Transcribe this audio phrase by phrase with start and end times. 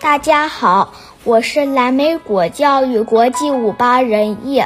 [0.00, 0.92] 大家好，
[1.24, 4.62] 我是蓝莓果教育国际五八人艺，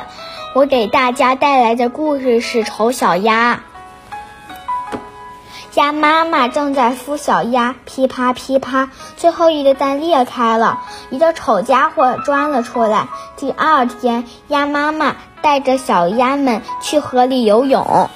[0.55, 3.63] 我给大家带来的故事是《丑小鸭》。
[5.75, 13.09] 鸭妈妈正在孵小鸭，噼啪噼啪，最后一个蛋裂开了，一个丑家伙钻了出来。
[13.39, 18.11] 第二天，鸭妈妈带着小鸭们去河里游泳，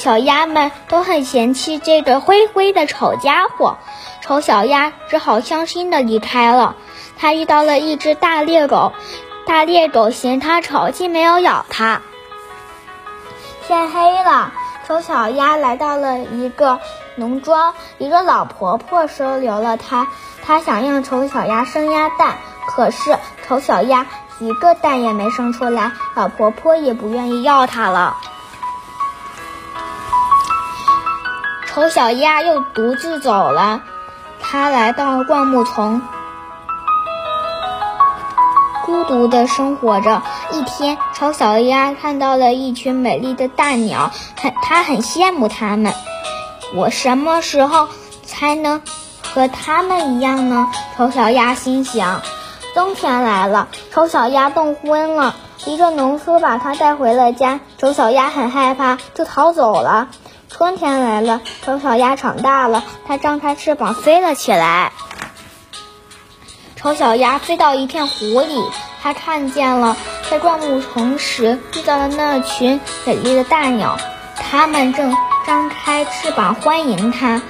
[0.00, 3.76] 小鸭们都很嫌弃这个灰灰的丑家伙。
[4.22, 6.74] 丑小鸭只好伤心的离开了。
[7.18, 8.94] 它遇到了一只大猎狗，
[9.44, 12.00] 大猎狗嫌它丑，竟没有咬它。
[13.66, 14.54] 天黑了。
[14.88, 16.80] 丑小鸭来到了一个
[17.14, 20.08] 农庄，一个老婆婆收留了它。
[20.42, 24.06] 她想让丑小鸭生鸭蛋，可是丑小鸭
[24.38, 28.16] 一个蛋也没生出来，老婆婆也不愿意要它了。
[31.72, 33.82] 丑小鸭又独自走了，
[34.40, 36.02] 它来到灌木丛。
[38.84, 40.20] 孤独的生活着。
[40.50, 45.94] 一天，丑小鸭看到了一群美丽的大鸟，很，它很羡慕它们。
[46.74, 47.88] 我什么时候
[48.24, 48.82] 才能
[49.32, 50.68] 和它们一样呢？
[50.96, 52.20] 丑小鸭心想。
[52.74, 55.36] 冬天来了，丑小鸭冻昏了。
[55.66, 57.60] 一个农夫把它带回了家。
[57.78, 60.08] 丑小鸭很害怕，就逃走了。
[60.50, 64.92] 春天来了，丑小鸭长大了，它张开翅膀飞了起来。
[66.76, 68.62] 丑小鸭飞到一片湖里，
[69.02, 69.96] 它看见了
[70.28, 73.96] 在灌木丛时遇到的那群美丽的大鸟，
[74.36, 77.40] 它们正张开翅膀欢迎它。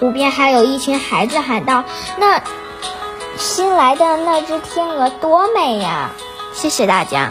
[0.00, 1.84] 湖边还有一群孩子喊道
[2.18, 2.42] ：“那
[3.36, 6.10] 新来的那只天鹅多美呀！”
[6.52, 7.30] 谢谢大家。